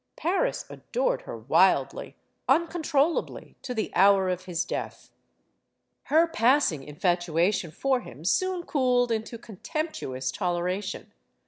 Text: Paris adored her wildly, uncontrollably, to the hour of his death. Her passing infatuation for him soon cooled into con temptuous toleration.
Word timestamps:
Paris 0.15 0.65
adored 0.67 1.21
her 1.29 1.37
wildly, 1.37 2.15
uncontrollably, 2.49 3.55
to 3.61 3.71
the 3.71 3.91
hour 3.93 4.29
of 4.29 4.45
his 4.45 4.65
death. 4.65 5.11
Her 6.05 6.25
passing 6.27 6.81
infatuation 6.83 7.69
for 7.69 7.99
him 8.01 8.25
soon 8.25 8.63
cooled 8.63 9.11
into 9.11 9.37
con 9.37 9.57
temptuous 9.57 10.33
toleration. 10.35 11.13